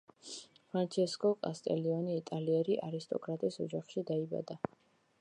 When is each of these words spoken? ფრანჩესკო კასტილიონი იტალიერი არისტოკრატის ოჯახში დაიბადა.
ფრანჩესკო 0.71 1.31
კასტილიონი 1.43 2.17
იტალიერი 2.23 2.81
არისტოკრატის 2.91 3.63
ოჯახში 3.67 4.09
დაიბადა. 4.13 4.61